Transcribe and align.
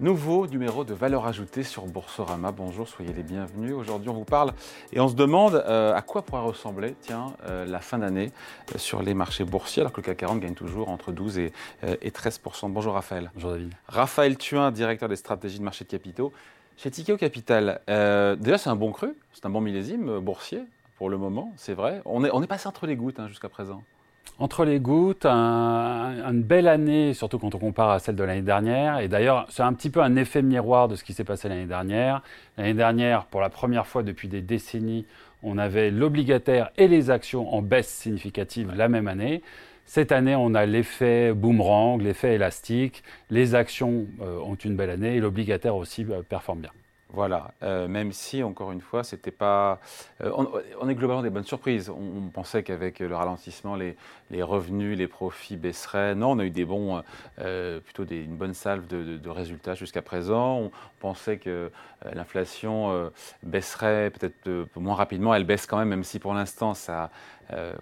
Nouveau 0.00 0.46
numéro 0.46 0.82
de 0.82 0.94
valeur 0.94 1.26
ajoutée 1.26 1.62
sur 1.62 1.84
Boursorama. 1.84 2.52
Bonjour, 2.52 2.88
soyez 2.88 3.12
les 3.12 3.22
bienvenus. 3.22 3.74
Aujourd'hui, 3.74 4.08
on 4.08 4.14
vous 4.14 4.24
parle 4.24 4.54
et 4.94 5.00
on 5.00 5.08
se 5.08 5.14
demande 5.14 5.56
euh, 5.66 5.92
à 5.94 6.00
quoi 6.00 6.22
pourra 6.22 6.40
ressembler 6.40 6.94
tiens, 7.02 7.34
euh, 7.44 7.66
la 7.66 7.80
fin 7.80 7.98
d'année 7.98 8.32
euh, 8.74 8.78
sur 8.78 9.02
les 9.02 9.12
marchés 9.12 9.44
boursiers, 9.44 9.82
alors 9.82 9.92
que 9.92 10.00
le 10.00 10.06
CAC 10.06 10.16
40 10.16 10.40
gagne 10.40 10.54
toujours 10.54 10.88
entre 10.88 11.12
12 11.12 11.38
et, 11.40 11.52
et 12.00 12.08
13% 12.08 12.72
Bonjour 12.72 12.94
Raphaël. 12.94 13.30
Bonjour 13.34 13.50
David. 13.50 13.74
Raphaël 13.88 14.38
Thuin, 14.38 14.70
directeur 14.70 15.10
des 15.10 15.16
stratégies 15.16 15.58
de 15.58 15.64
marché 15.64 15.84
de 15.84 15.90
capitaux. 15.90 16.32
Chez 16.78 16.90
Tikeo 16.90 17.18
Capital, 17.18 17.82
déjà 17.86 18.56
c'est 18.56 18.70
un 18.70 18.76
bon 18.76 18.92
cru, 18.92 19.14
c'est 19.34 19.44
un 19.44 19.50
bon 19.50 19.60
millésime 19.60 20.18
boursier 20.20 20.62
pour 20.96 21.10
le 21.10 21.18
moment, 21.18 21.52
c'est 21.56 21.74
vrai. 21.74 22.00
On 22.06 22.24
est, 22.24 22.30
on 22.32 22.42
est 22.42 22.46
passé 22.46 22.68
entre 22.68 22.86
les 22.86 22.96
gouttes 22.96 23.20
hein, 23.20 23.28
jusqu'à 23.28 23.50
présent 23.50 23.82
entre 24.40 24.64
les 24.64 24.80
gouttes, 24.80 25.26
une 25.26 26.42
belle 26.42 26.66
année, 26.66 27.12
surtout 27.12 27.38
quand 27.38 27.54
on 27.54 27.58
compare 27.58 27.90
à 27.90 27.98
celle 27.98 28.16
de 28.16 28.24
l'année 28.24 28.40
dernière. 28.40 28.98
Et 29.00 29.08
d'ailleurs, 29.08 29.46
c'est 29.50 29.62
un 29.62 29.74
petit 29.74 29.90
peu 29.90 30.00
un 30.00 30.16
effet 30.16 30.40
miroir 30.40 30.88
de 30.88 30.96
ce 30.96 31.04
qui 31.04 31.12
s'est 31.12 31.24
passé 31.24 31.48
l'année 31.50 31.66
dernière. 31.66 32.22
L'année 32.56 32.72
dernière, 32.72 33.26
pour 33.26 33.42
la 33.42 33.50
première 33.50 33.86
fois 33.86 34.02
depuis 34.02 34.28
des 34.28 34.40
décennies, 34.40 35.04
on 35.42 35.58
avait 35.58 35.90
l'obligataire 35.90 36.70
et 36.78 36.88
les 36.88 37.10
actions 37.10 37.52
en 37.54 37.60
baisse 37.60 37.88
significative 37.88 38.72
la 38.74 38.88
même 38.88 39.08
année. 39.08 39.42
Cette 39.84 40.12
année, 40.12 40.36
on 40.36 40.54
a 40.54 40.64
l'effet 40.66 41.32
boomerang, 41.34 42.00
l'effet 42.00 42.34
élastique. 42.34 43.02
Les 43.28 43.54
actions 43.54 44.06
euh, 44.22 44.38
ont 44.38 44.54
une 44.54 44.76
belle 44.76 44.90
année 44.90 45.16
et 45.16 45.20
l'obligataire 45.20 45.76
aussi 45.76 46.06
euh, 46.08 46.22
performe 46.22 46.60
bien. 46.60 46.70
Voilà, 47.12 47.50
euh, 47.62 47.88
même 47.88 48.12
si, 48.12 48.42
encore 48.42 48.70
une 48.70 48.80
fois, 48.80 49.02
c'était 49.02 49.32
pas. 49.32 49.80
Euh, 50.22 50.30
on, 50.80 50.88
est 50.88 50.94
globalement 50.94 51.22
des 51.22 51.30
bonnes 51.30 51.44
surprises. 51.44 51.90
On, 51.90 52.28
pensait 52.28 52.62
qu'avec 52.62 53.00
le 53.00 53.14
ralentissement, 53.14 53.74
les, 53.74 53.96
revenus, 54.42 54.96
les 54.96 55.08
profits 55.08 55.56
baisseraient. 55.56 56.14
Non, 56.14 56.32
on 56.32 56.38
a 56.38 56.44
eu 56.44 56.50
des 56.50 56.64
bons, 56.64 57.02
euh, 57.40 57.80
plutôt 57.80 58.04
des, 58.04 58.22
une 58.22 58.36
bonne 58.36 58.54
salve 58.54 58.86
de, 58.86 59.28
résultats 59.28 59.74
jusqu'à 59.74 60.02
présent. 60.02 60.58
On 60.58 60.70
pensait 61.00 61.38
que 61.38 61.70
l'inflation 62.14 63.10
baisserait 63.42 64.10
peut-être 64.10 64.68
moins 64.76 64.94
rapidement. 64.94 65.34
Elle 65.34 65.44
baisse 65.44 65.66
quand 65.66 65.78
même, 65.78 65.88
même 65.88 66.04
si 66.04 66.18
pour 66.18 66.34
l'instant, 66.34 66.74
ça, 66.74 67.10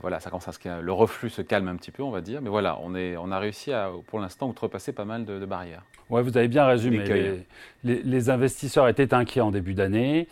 voilà, 0.01 0.21
ça 0.21 0.31
commence 0.31 0.49
à 0.49 0.53
ce 0.53 0.81
le 0.81 0.93
reflux 0.93 1.31
se 1.31 1.43
calme 1.43 1.69
un 1.69 1.77
petit 1.77 1.91
peu, 1.91 2.03
on 2.03 2.11
va 2.11 2.21
dire. 2.21 2.41
Mais 2.43 2.51
voilà, 2.51 2.79
on, 2.83 2.95
est, 2.95 3.17
on 3.17 3.31
a 3.31 3.39
réussi 3.39 3.73
à, 3.73 3.91
pour 4.07 4.21
l'instant, 4.21 4.49
outrepasser 4.49 4.93
pas 4.93 5.05
mal 5.05 5.25
de, 5.25 5.45
barrières. 5.47 5.83
Oui, 6.11 6.23
vous 6.23 6.37
avez 6.37 6.49
bien 6.49 6.67
résumé. 6.67 7.45
Les, 7.85 8.03
les, 8.03 8.31
investisseurs 8.31 8.89
étaient 8.89 9.15
inquiets 9.19 9.43
en 9.43 9.51
début 9.51 9.75
d'année. 9.75 10.29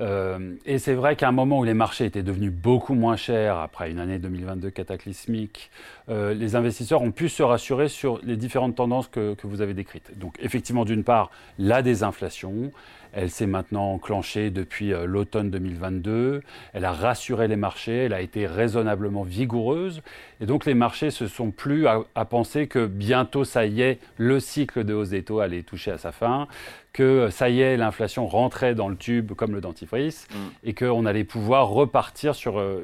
Euh, 0.00 0.54
et 0.64 0.78
c'est 0.78 0.94
vrai 0.94 1.16
qu'à 1.16 1.28
un 1.28 1.32
moment 1.32 1.58
où 1.58 1.64
les 1.64 1.74
marchés 1.74 2.06
étaient 2.06 2.22
devenus 2.22 2.52
beaucoup 2.52 2.94
moins 2.94 3.16
chers, 3.16 3.58
après 3.58 3.90
une 3.90 3.98
année 3.98 4.18
2022 4.18 4.70
cataclysmique, 4.70 5.70
euh, 6.08 6.32
les 6.32 6.56
investisseurs 6.56 7.02
ont 7.02 7.12
pu 7.12 7.28
se 7.28 7.42
rassurer 7.42 7.88
sur 7.88 8.18
les 8.22 8.36
différentes 8.36 8.76
tendances 8.76 9.08
que, 9.08 9.36
vous 9.44 9.60
avez 9.60 9.74
décrites. 9.74 10.18
Donc 10.18 10.34
effectivement, 10.40 10.84
d'une 10.84 11.04
part, 11.04 11.30
la 11.58 11.82
désinflation, 11.82 12.70
elle 13.12 13.30
s'est 13.30 13.46
maintenant 13.46 13.92
enclenchée 13.92 14.50
depuis 14.50 14.92
euh, 14.92 15.04
l'automne 15.04 15.50
2022. 15.50 16.42
Elle 16.72 16.84
a 16.84 16.92
rassuré 16.92 17.48
les 17.48 17.56
marchés, 17.56 18.04
elle 18.04 18.12
a 18.12 18.20
été 18.20 18.46
raisonnablement 18.46 19.22
vigoureuse. 19.22 20.02
Et 20.40 20.46
donc 20.46 20.64
les 20.64 20.74
marchés 20.74 21.10
se 21.10 21.26
sont 21.26 21.50
plus 21.50 21.86
à, 21.86 22.24
penser 22.24 22.68
que 22.68 22.86
bientôt, 22.86 23.44
ça 23.44 23.66
y 23.66 23.82
est, 23.82 23.98
le 24.16 24.40
cycle 24.40 24.84
de 24.84 24.94
hausse 24.94 25.10
des 25.10 25.24
taux 25.24 25.40
allait 25.40 25.62
toucher 25.62 25.90
à 25.90 25.98
sa 25.98 26.12
fin, 26.12 26.46
que 26.92 27.28
ça 27.30 27.48
y 27.48 27.60
est, 27.60 27.76
l'inflation 27.76 28.26
rentrait 28.26 28.74
dans 28.74 28.88
le 28.88 28.96
tube 28.96 29.32
comme 29.32 29.52
le 29.52 29.60
dentifrice, 29.60 30.26
mm. 30.30 30.36
et 30.64 30.74
qu'on 30.74 31.06
allait 31.06 31.24
pouvoir 31.24 31.68
repartir 31.68 32.34
sur 32.34 32.58
euh, 32.58 32.82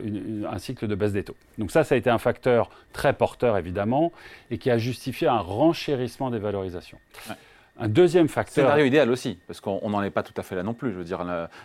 un 0.50 0.58
cycle 0.58 0.86
de 0.86 0.94
baisse 0.94 1.12
des 1.12 1.24
taux. 1.24 1.36
Donc 1.58 1.70
ça, 1.70 1.84
ça 1.84 1.94
a 1.94 1.98
été 1.98 2.10
un 2.10 2.18
facteur 2.18 2.70
très 2.92 3.12
porteur, 3.12 3.56
évidemment, 3.56 4.12
et 4.50 4.58
qui 4.58 4.70
a 4.70 4.78
justifié 4.78 5.28
un 5.28 5.38
renchérissement 5.38 6.30
des 6.30 6.38
valorisations. 6.38 6.98
Un 7.78 7.88
deuxième 7.88 8.28
facteur. 8.28 8.64
Scénario 8.64 8.86
idéal 8.86 9.10
aussi, 9.10 9.38
parce 9.46 9.60
qu'on 9.60 9.90
n'en 9.90 10.02
est 10.02 10.10
pas 10.10 10.22
tout 10.22 10.32
à 10.36 10.42
fait 10.42 10.54
là 10.54 10.62
non 10.62 10.72
plus. 10.72 10.92
Je 10.92 10.96
veux 10.96 11.04
dire, 11.04 11.24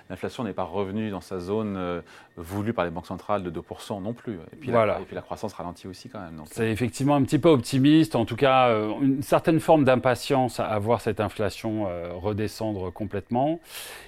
l'inflation 0.09 0.43
n'est 0.43 0.53
pas 0.53 0.63
revenue 0.63 1.09
dans 1.09 1.21
sa 1.21 1.39
zone 1.39 1.75
euh, 1.77 2.01
voulue 2.35 2.73
par 2.73 2.83
les 2.83 2.91
banques 2.91 3.05
centrales 3.05 3.43
de 3.43 3.49
2% 3.51 4.01
non 4.01 4.13
plus. 4.13 4.33
Et 4.51 4.55
puis, 4.57 4.71
la, 4.71 4.99
et 4.99 5.03
puis 5.03 5.15
la 5.15 5.21
croissance 5.21 5.53
ralentit 5.53 5.87
aussi 5.87 6.09
quand 6.09 6.19
même. 6.19 6.41
C'est 6.51 6.69
effectivement 6.69 7.15
un 7.15 7.23
petit 7.23 7.39
peu 7.39 7.49
optimiste, 7.49 8.15
en 8.15 8.25
tout 8.25 8.35
cas 8.35 8.69
euh, 8.69 8.91
une 9.01 9.21
certaine 9.21 9.59
forme 9.59 9.85
d'impatience 9.85 10.59
à 10.59 10.77
voir 10.79 10.99
cette 10.99 11.21
inflation 11.21 11.87
euh, 11.87 12.09
redescendre 12.13 12.91
complètement. 12.91 13.59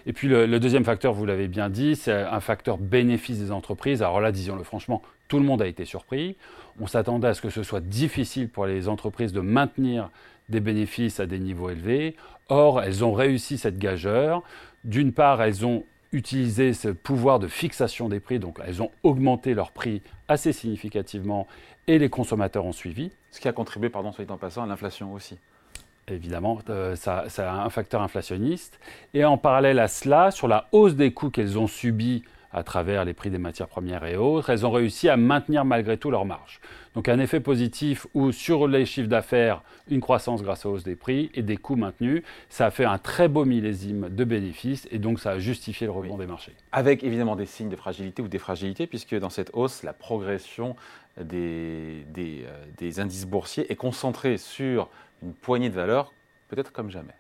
Et 0.06 0.14
puis 0.14 0.28
le, 0.28 0.46
le 0.46 0.60
deuxième 0.60 0.84
facteur, 0.84 1.14
vous 1.14 1.26
l'avez 1.26 1.48
bien 1.48 1.70
dit, 1.70 1.96
c'est 1.96 2.12
un 2.12 2.40
facteur 2.42 2.78
bénéfice 2.78 3.40
des 3.40 3.52
entreprises. 3.52 4.04
Alors 4.04 4.20
là, 4.20 4.32
disons-le 4.32 4.64
franchement, 4.64 5.02
tout 5.30 5.40
le 5.40 5.46
monde 5.46 5.62
a 5.62 5.68
été 5.68 5.86
surpris. 5.86 6.36
On 6.80 6.88
s'attendait 6.88 7.28
à 7.28 7.34
ce 7.34 7.42
que 7.42 7.50
ce 7.50 7.64
soit 7.64 7.82
difficile 7.82 8.50
pour 8.50 8.66
les 8.66 8.88
entreprises 8.88 9.32
de 9.32 9.42
maintenir 9.42 10.10
des 10.50 10.60
bénéfices 10.60 11.20
à 11.20 11.26
des 11.26 11.40
niveaux 11.40 11.70
élevés. 11.70 12.16
Or, 12.50 12.82
elles 12.82 13.04
ont 13.04 13.14
réussi 13.14 13.58
cette 13.58 13.78
gageure. 13.78 14.44
D'une 14.84 15.14
part, 15.14 15.42
elles 15.42 15.66
ont 15.66 15.84
utilisé 16.12 16.74
ce 16.74 16.90
pouvoir 16.90 17.40
de 17.40 17.48
fixation 17.48 18.08
des 18.08 18.20
prix, 18.20 18.40
donc 18.40 18.60
elles 18.66 18.82
ont 18.82 18.92
augmenté 19.02 19.54
leurs 19.54 19.72
prix 19.72 20.02
assez 20.28 20.54
significativement 20.54 21.48
et 21.88 21.98
les 21.98 22.10
consommateurs 22.10 22.66
ont 22.66 22.72
suivi. 22.72 23.12
Ce 23.32 23.40
qui 23.40 23.48
a 23.48 23.52
contribué, 23.52 23.90
pardon, 23.90 24.12
soit 24.12 24.30
en 24.30 24.38
passant, 24.38 24.64
à 24.64 24.68
l'inflation 24.68 25.14
aussi. 25.14 25.38
Évidemment, 26.08 26.60
euh, 26.70 26.96
ça, 26.96 27.26
ça, 27.30 27.52
a 27.52 27.66
un 27.66 27.70
facteur 27.70 28.02
inflationniste. 28.02 28.80
Et 29.14 29.26
en 29.26 29.38
parallèle 29.38 29.80
à 29.80 29.88
cela, 29.88 30.32
sur 30.32 30.48
la 30.48 30.68
hausse 30.72 30.96
des 30.96 31.14
coûts 31.14 31.30
qu'elles 31.30 31.58
ont 31.58 31.68
subis 31.68 32.24
à 32.54 32.64
travers 32.64 33.04
les 33.04 33.14
prix 33.14 33.30
des 33.30 33.38
matières 33.38 33.68
premières 33.68 34.06
et 34.06 34.16
autres, 34.16 34.50
elles 34.50 34.66
ont 34.66 34.72
réussi 34.72 35.10
à 35.10 35.18
maintenir 35.18 35.66
malgré 35.66 35.98
tout 35.98 36.12
leur 36.12 36.26
marge. 36.26 36.60
Donc 36.94 37.10
un 37.10 37.20
effet 37.20 37.40
positif 37.40 38.06
où 38.14 38.32
sur 38.32 38.68
les 38.68 38.86
chiffres 38.86 39.10
d'affaires, 39.10 39.64
une 39.90 40.00
croissance 40.00 40.44
grâce 40.44 40.66
à 40.66 40.70
hausse 40.70 40.84
des 40.84 40.96
prix 40.96 41.32
et 41.34 41.42
des 41.42 41.58
coûts 41.58 41.76
maintenus, 41.76 42.24
ça 42.50 42.68
a 42.68 42.72
fait 42.72 42.86
un 42.86 43.00
très 43.00 43.28
beau 43.28 43.46
millésime 43.46 44.10
de 44.10 44.24
bénéfices 44.24 44.88
et 44.92 45.00
donc 45.00 45.20
ça 45.20 45.32
a 45.32 45.40
justifié 45.40 45.88
le 45.88 45.92
rebond 45.92 46.18
des 46.18 46.28
marchés. 46.28 46.54
Avec 46.72 47.04
évidemment 47.04 47.36
des 47.36 47.48
signes 47.48 47.70
de 47.70 47.76
fragilité 47.76 48.22
ou 48.22 48.28
des 48.28 48.40
fragilités, 48.40 48.86
puisque 48.86 49.16
dans 49.16 49.32
cette 49.32 49.50
hausse, 49.54 49.82
la 49.84 49.94
progression 49.94 50.76
des, 51.20 52.06
des, 52.14 52.44
euh, 52.46 52.66
des 52.78 53.00
indices 53.00 53.26
boursiers 53.26 53.72
est 53.72 53.76
concentrée 53.76 54.38
sur 54.38 54.90
une 55.24 55.34
poignée 55.34 55.70
de 55.70 55.76
valeurs, 55.76 56.14
peut-être 56.50 56.72
comme 56.72 56.90
jamais. 56.90 57.14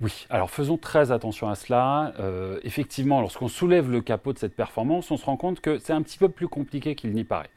Oui, 0.00 0.26
alors 0.30 0.50
faisons 0.50 0.78
très 0.78 1.12
attention 1.12 1.50
à 1.50 1.54
cela. 1.54 2.14
Euh, 2.18 2.58
effectivement, 2.64 3.20
lorsqu'on 3.20 3.48
soulève 3.48 3.90
le 3.90 4.00
capot 4.00 4.32
de 4.32 4.38
cette 4.38 4.56
performance, 4.56 5.10
on 5.10 5.18
se 5.18 5.24
rend 5.26 5.36
compte 5.36 5.60
que 5.60 5.78
c'est 5.78 5.92
un 5.92 6.02
petit 6.02 6.16
peu 6.16 6.30
plus 6.30 6.48
compliqué 6.48 6.94
qu'il 6.94 7.12
n'y 7.12 7.24
paraît. 7.24 7.50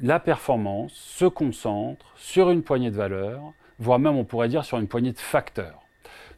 La 0.00 0.18
performance 0.18 0.92
se 0.94 1.26
concentre 1.26 2.06
sur 2.16 2.50
une 2.50 2.62
poignée 2.62 2.90
de 2.90 2.96
valeurs, 2.96 3.52
voire 3.78 3.98
même 3.98 4.16
on 4.16 4.24
pourrait 4.24 4.48
dire 4.48 4.64
sur 4.64 4.78
une 4.78 4.88
poignée 4.88 5.12
de 5.12 5.18
facteurs. 5.18 5.81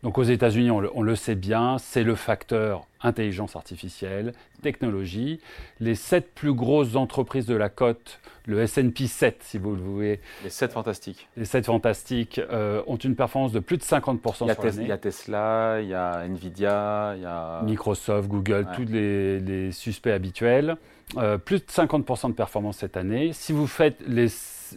Donc 0.05 0.19
aux 0.19 0.23
États-Unis, 0.23 0.71
on, 0.71 1.03
le 1.03 1.17
sait 1.17 1.35
bien, 1.35 1.79
c'est 1.79 2.03
le 2.03 2.15
facteur 2.15 2.87
intelligence 3.01 3.57
artificielle, 3.57 4.35
technologie. 4.63 5.41
Les 5.81 5.95
sept 5.95 6.35
plus 6.35 6.53
grosses 6.53 6.95
entreprises 6.95 7.47
de 7.47 7.55
la 7.55 7.71
cote, 7.71 8.21
le 8.47 8.61
S&P 8.61 9.07
7 9.07 9.39
si 9.41 9.57
vous 9.57 9.75
le 9.75 9.81
voulez. 9.81 10.21
Les 10.43 10.51
sept 10.51 10.73
fantastiques. 10.73 11.27
Les 11.39 11.47
sept 11.47 11.65
fantastiques 11.65 12.39
euh, 12.39 12.83
ont 12.87 12.97
une 12.97 13.17
performance 13.17 13.53
de 13.53 13.61
plus 13.61 13.79
de 13.79 13.83
50% 13.83 14.35
sur 14.35 14.47
l'année. 14.47 14.83
Il 14.83 14.89
y 14.89 14.93
a 14.93 14.99
Tesla, 14.99 15.79
il 15.81 15.89
y 15.89 15.95
a 15.95 16.27
Nvidia, 16.27 17.15
il 17.17 17.23
y 17.23 17.27
a... 17.27 17.63
Microsoft, 17.63 18.29
Google, 18.29 18.67
tous 18.75 18.85
les, 18.85 19.73
suspects 19.73 20.13
habituels. 20.13 20.77
Euh, 21.17 21.39
plus 21.39 21.61
de 21.61 21.71
50% 21.71 22.29
de 22.29 22.35
performance 22.35 22.79
cette 22.79 22.99
année. 22.99 23.33
Si 23.33 23.53
vous 23.53 23.67
faites 23.67 23.97
les, 24.07 24.29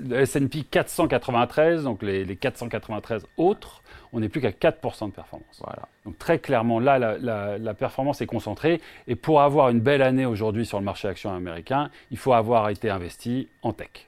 le 0.01 0.19
S&P 0.19 0.63
493, 0.63 1.83
donc 1.83 2.01
les, 2.01 2.25
les 2.25 2.35
493 2.35 3.25
autres, 3.37 3.81
on 4.13 4.19
n'est 4.19 4.29
plus 4.29 4.41
qu'à 4.41 4.51
4% 4.51 5.07
de 5.07 5.11
performance. 5.11 5.61
Voilà. 5.63 5.87
Donc 6.05 6.17
très 6.17 6.39
clairement, 6.39 6.79
là, 6.79 6.97
la, 6.99 7.73
performance 7.73 8.21
est 8.21 8.25
concentrée. 8.25 8.81
Et 9.07 9.15
pour 9.15 9.41
avoir 9.41 9.69
une 9.69 9.79
belle 9.79 10.01
année 10.01 10.25
aujourd'hui 10.25 10.65
sur 10.65 10.79
le 10.79 10.85
marché 10.85 11.07
action 11.07 11.33
américain, 11.33 11.89
il 12.11 12.17
faut 12.17 12.33
avoir 12.33 12.69
été 12.69 12.89
investi 12.89 13.47
en 13.61 13.73
tech. 13.73 14.07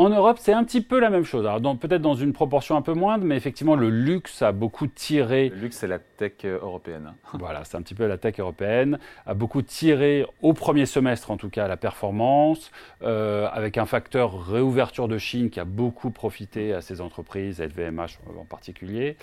En 0.00 0.08
Europe, 0.08 0.38
c'est 0.40 0.54
un 0.54 0.64
petit 0.64 0.80
peu 0.80 0.98
la 0.98 1.10
même 1.10 1.26
chose. 1.26 1.46
Alors, 1.46 1.60
peut-être 1.76 2.00
dans 2.00 2.14
une 2.14 2.32
proportion 2.32 2.74
un 2.74 2.80
peu 2.80 2.94
moindre, 2.94 3.26
mais 3.26 3.36
effectivement, 3.36 3.76
le 3.76 3.90
luxe 3.90 4.40
a 4.40 4.50
beaucoup 4.50 4.86
tiré. 4.86 5.50
Le 5.50 5.56
luxe, 5.56 5.76
c'est 5.76 5.86
la 5.88 5.98
tech 5.98 6.32
euh, 6.46 6.58
européenne. 6.62 7.12
voilà, 7.34 7.64
c'est 7.64 7.76
un 7.76 7.82
petit 7.82 7.94
peu 7.94 8.06
la 8.06 8.16
tech 8.16 8.40
européenne. 8.40 8.98
A 9.26 9.34
beaucoup 9.34 9.60
tiré, 9.60 10.24
au 10.40 10.54
premier 10.54 10.86
semestre 10.86 11.30
en 11.30 11.36
tout 11.36 11.50
cas, 11.50 11.68
la 11.68 11.76
performance, 11.76 12.70
euh, 13.02 13.46
avec 13.52 13.76
un 13.76 13.84
facteur 13.84 14.46
réouverture 14.46 15.06
de 15.06 15.18
Chine 15.18 15.50
qui 15.50 15.60
a 15.60 15.66
beaucoup 15.66 16.08
profité 16.08 16.72
à 16.72 16.80
ces 16.80 17.02
entreprises, 17.02 17.60
LVMH 17.60 18.20
en 18.40 18.46
particulier, 18.46 19.18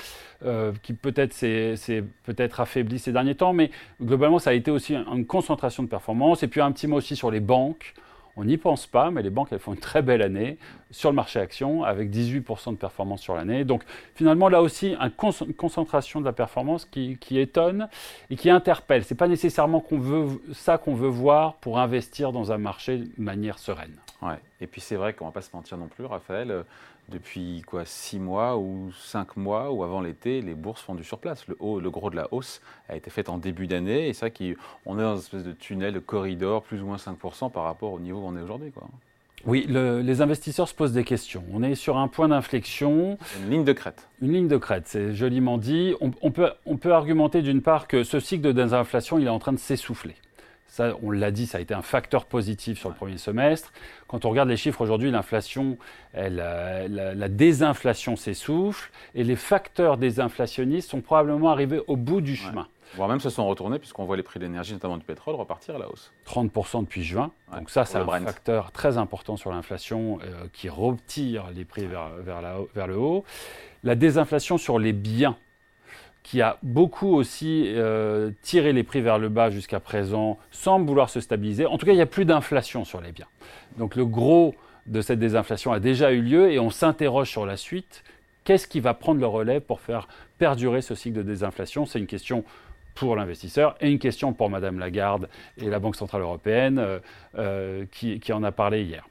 euh, 0.45 0.73
qui 0.83 0.93
peut-être 0.93 1.33
s'est 1.33 2.03
peut-être 2.23 2.59
affaibli 2.59 2.99
ces 2.99 3.11
derniers 3.11 3.33
temps, 3.33 3.51
mais 3.51 3.71
globalement, 3.99 4.37
ça 4.37 4.51
a 4.51 4.53
été 4.53 4.69
aussi 4.69 4.93
une 4.93 5.25
concentration 5.25 5.81
de 5.81 5.87
performance. 5.87 6.43
Et 6.43 6.47
puis 6.47 6.61
un 6.61 6.71
petit 6.71 6.85
mot 6.85 6.97
aussi 6.97 7.15
sur 7.15 7.31
les 7.31 7.39
banques. 7.39 7.95
On 8.39 8.45
n'y 8.45 8.57
pense 8.57 8.85
pas, 8.85 9.09
mais 9.09 9.23
les 9.23 9.31
banques, 9.31 9.47
elles 9.51 9.59
font 9.59 9.73
une 9.73 9.79
très 9.79 10.03
belle 10.03 10.21
année 10.21 10.59
sur 10.91 11.09
le 11.09 11.15
marché 11.15 11.39
action 11.39 11.83
avec 11.83 12.11
18% 12.11 12.71
de 12.71 12.77
performance 12.77 13.19
sur 13.19 13.35
l'année. 13.35 13.65
Donc 13.65 13.81
finalement, 14.13 14.47
là 14.47 14.61
aussi, 14.61 14.95
une 14.95 15.53
concentration 15.53 16.19
de 16.19 16.25
la 16.25 16.33
performance 16.33 16.85
qui, 16.85 17.17
étonne 17.31 17.89
et 18.29 18.35
qui 18.35 18.51
interpelle. 18.51 19.03
Ce 19.03 19.13
n'est 19.13 19.17
pas 19.17 19.27
nécessairement 19.27 19.79
qu'on 19.79 19.97
veut, 19.97 20.39
ça 20.53 20.77
qu'on 20.77 20.93
veut 20.93 21.09
voir 21.09 21.55
pour 21.55 21.79
investir 21.79 22.31
dans 22.31 22.51
un 22.51 22.59
marché 22.59 22.99
de 22.99 23.09
manière 23.17 23.57
sereine. 23.57 23.97
Et 24.61 24.67
puis 24.67 24.81
c'est 24.81 24.95
vrai 24.95 25.13
qu'on 25.13 25.25
ne 25.25 25.29
va 25.29 25.33
pas 25.33 25.41
se 25.41 25.55
mentir 25.55 25.77
non 25.77 25.87
plus, 25.87 26.05
Raphaël. 26.05 26.63
depuis 27.09 27.61
quoi 27.65 27.85
six 27.85 28.19
mois 28.19 28.57
ou 28.57 28.91
cinq 28.91 29.37
mois 29.37 29.71
ou 29.71 29.83
avant 29.83 30.01
l'été, 30.01 30.41
les 30.41 30.55
bourses 30.55 30.81
font 30.81 30.95
du 30.95 31.03
surplace. 31.03 31.47
Le, 31.47 31.55
haut, 31.59 31.79
le 31.79 31.89
gros 31.89 32.09
de 32.09 32.15
la 32.15 32.27
hausse 32.33 32.61
a 32.89 32.95
été 32.95 33.09
fait 33.09 33.29
en 33.29 33.37
début 33.37 33.67
d'année 33.67 34.07
et 34.07 34.13
c'est 34.13 34.29
vrai 34.29 34.55
qu'on 34.85 34.99
est 34.99 35.03
dans 35.03 35.13
une 35.13 35.19
espèce 35.19 35.43
de 35.43 35.53
tunnel, 35.53 35.93
de 35.93 35.99
corridor, 35.99 36.63
plus 36.63 36.81
ou 36.81 36.85
moins 36.85 36.97
5% 36.97 37.51
par 37.51 37.63
rapport 37.63 37.91
au 37.93 37.99
niveau 37.99 38.19
où 38.19 38.25
on 38.25 38.35
est 38.35 38.41
aujourd'hui. 38.41 38.71
Oui, 39.45 39.65
les 39.67 40.21
investisseurs 40.21 40.67
se 40.67 40.73
posent 40.73 40.93
des 40.93 41.03
questions. 41.03 41.43
On 41.53 41.61
est 41.61 41.75
sur 41.75 41.97
un 41.97 42.07
point 42.07 42.27
d'inflexion. 42.27 43.17
Une 43.43 43.49
ligne 43.51 43.63
de 43.63 43.73
crête. 43.73 44.07
Une 44.21 44.33
ligne 44.33 44.47
de 44.47 44.57
crête, 44.57 44.87
c'est 44.87 45.13
joliment 45.13 45.57
dit. 45.57 45.93
On, 46.01 46.31
peut, 46.31 46.49
on 46.65 46.77
peut 46.77 46.93
argumenter 46.93 47.41
d'une 47.41 47.61
part 47.61 47.87
que 47.87 48.03
ce 48.03 48.19
cycle 48.19 48.43
de 48.43 48.51
désinflation, 48.51 49.19
il 49.19 49.27
est 49.27 49.29
en 49.29 49.39
train 49.39 49.53
de 49.53 49.59
s'essouffler. 49.59 50.15
Ça, 50.67 50.95
on 51.01 51.11
l'a 51.11 51.31
dit, 51.31 51.47
ça 51.47 51.57
a 51.57 51.61
été 51.61 51.73
un 51.73 51.81
facteur 51.81 52.25
positif 52.25 52.79
sur 52.79 52.89
le 52.89 52.95
premier 52.95 53.17
semestre. 53.17 53.71
Quand 54.07 54.25
on 54.25 54.29
regarde 54.29 54.49
les 54.49 54.57
chiffres 54.57 54.81
aujourd'hui, 54.81 55.11
l'inflation, 55.11 55.77
la, 56.13 56.87
la, 56.87 57.29
désinflation 57.29 58.15
s'essouffle 58.15 58.91
et 59.15 59.23
les 59.23 59.35
facteurs 59.35 59.97
désinflationnistes 59.97 60.89
sont 60.89 61.01
probablement 61.01 61.49
arrivés 61.49 61.81
au 61.87 61.95
bout 61.95 62.21
du 62.21 62.35
chemin. 62.35 62.67
Voire 62.95 63.09
même 63.09 63.19
se 63.19 63.29
sont 63.29 63.45
retournés 63.47 63.79
puisqu'on 63.79 64.05
voit 64.05 64.17
les 64.17 64.23
prix 64.23 64.39
de 64.39 64.45
l'énergie, 64.45 64.73
notamment 64.73 64.97
du 64.97 65.03
pétrole, 65.03 65.35
repartir 65.35 65.75
à 65.75 65.79
la 65.79 65.89
hausse. 65.89 66.11
30% 66.25 66.81
depuis 66.81 67.03
juin. 67.03 67.31
Donc 67.53 67.69
ça, 67.69 67.85
c'est 67.85 67.97
un 67.97 68.05
facteur 68.05 68.71
très 68.71 68.97
important 68.97 69.37
sur 69.37 69.51
l'inflation 69.51 70.19
euh, 70.23 70.47
qui 70.53 70.69
retire 70.69 71.45
les 71.53 71.65
prix 71.65 71.85
vers, 71.85 72.09
vers, 72.19 72.41
la, 72.41 72.57
vers 72.75 72.87
le 72.87 72.97
haut. 72.97 73.23
La 73.83 73.95
désinflation 73.95 74.57
sur 74.57 74.79
les 74.79 74.93
biens 74.93 75.37
qui 76.27 76.41
a 76.41 76.57
beaucoup 76.61 77.15
aussi 77.15 77.63
euh, 77.67 78.31
tiré 78.41 78.73
les 78.73 78.83
prix 78.83 78.99
vers 78.99 79.17
le 79.17 79.29
bas 79.29 79.49
jusqu'à 79.49 79.79
présent, 79.79 80.37
semble 80.51 80.85
vouloir 80.85 81.09
se 81.09 81.21
stabiliser. 81.21 81.65
En 81.65 81.77
tout 81.77 81.85
cas, 81.85 81.93
il 81.93 81.95
n'y 81.95 82.01
a 82.01 82.05
plus 82.05 82.25
d'inflation 82.25 82.83
sur 82.83 82.99
les 82.99 83.13
biens. 83.13 83.27
Donc 83.77 83.95
le 83.95 84.05
gros 84.05 84.53
de 84.87 84.99
cette 84.99 85.19
désinflation 85.19 85.71
a 85.71 85.79
déjà 85.79 86.11
eu 86.11 86.21
lieu 86.21 86.51
et 86.51 86.59
on 86.59 86.69
s'interroge 86.69 87.29
sur 87.29 87.45
la 87.45 87.55
suite. 87.55 88.03
Qu'est-ce 88.43 88.67
qui 88.67 88.81
va 88.81 88.93
prendre 88.93 89.21
le 89.21 89.25
relais 89.25 89.61
pour 89.61 89.79
faire 89.79 90.09
perdurer 90.37 90.81
ce 90.81 90.95
cycle 90.95 91.15
de 91.15 91.23
désinflation? 91.23 91.85
C'est 91.85 91.99
une 91.99 92.07
question 92.07 92.43
pour 92.93 93.15
l'investisseur 93.15 93.77
et 93.79 93.89
une 93.89 93.99
question 93.99 94.33
pour 94.33 94.49
Madame 94.49 94.79
Lagarde 94.79 95.29
et 95.57 95.69
la 95.69 95.79
Banque 95.79 95.95
Centrale 95.95 96.23
Européenne 96.23 96.77
euh, 96.77 96.99
euh, 97.37 97.85
qui 97.89 98.33
en 98.33 98.43
a 98.43 98.51
parlé 98.51 98.83
hier. 98.83 99.07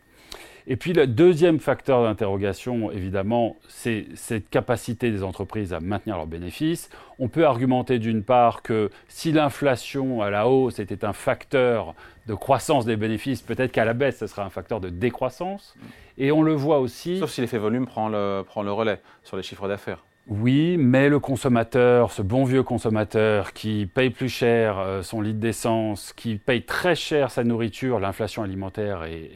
Et 0.69 0.77
puis 0.77 0.93
le 0.93 1.07
deuxième 1.07 1.61
facteur 1.61 2.03
d'interrogation, 2.03 2.91
évidemment, 2.91 3.57
c'est 3.69 4.07
cette 4.15 4.51
capacité 4.51 5.13
des 5.13 5.23
entreprises 5.23 5.73
à 5.73 5.79
maintenir 5.79 6.17
leurs 6.17 6.27
bénéfices. 6.27 6.91
On 7.21 7.29
peut 7.29 7.47
argumenter 7.47 8.01
d'une 8.01 8.25
part 8.25 8.63
que 8.63 8.91
si 9.07 9.31
l'inflation 9.31 10.23
à 10.23 10.31
la 10.31 10.49
hausse 10.49 10.81
était 10.81 11.05
un 11.05 11.13
facteur 11.13 11.95
de 12.27 12.35
croissance 12.35 12.85
des 12.85 12.97
bénéfices, 12.97 13.43
peut-être 13.43 13.71
qu'à 13.71 13.85
la 13.85 13.95
baisse, 13.95 14.19
ce 14.19 14.27
sera 14.27 14.45
un 14.45 14.51
facteur 14.51 14.81
de 14.81 14.89
décroissance. 14.89 15.77
Et 16.19 16.33
on 16.33 16.43
le 16.43 16.55
voit 16.55 16.81
aussi. 16.81 17.19
Sauf 17.19 17.31
si 17.31 17.41
l'effet 17.43 17.59
volume 17.59 17.87
prend 17.87 18.09
le, 18.09 18.43
prend 18.43 18.63
le 18.63 18.73
relais 18.73 19.01
sur 19.23 19.37
les 19.37 19.45
chiffres 19.45 19.69
d'affaires. 19.69 20.06
Oui, 20.29 20.77
mais 20.77 21.09
le 21.09 21.21
consommateur, 21.21 22.11
ce 22.11 22.21
bon 22.21 22.43
vieux 22.43 22.65
consommateur 22.65 23.53
qui 23.53 23.87
paye 23.87 24.11
plus 24.11 24.29
cher 24.29 24.77
euh, 24.77 25.03
son 25.03 25.21
litre 25.21 25.39
d'essence, 25.39 26.13
qui 26.13 26.35
paye 26.35 26.63
très 26.63 26.97
cher 26.97 27.31
sa 27.31 27.45
nourriture, 27.45 28.01
l'inflation 28.01 28.43
alimentaire 28.43 29.05
est, 29.05 29.31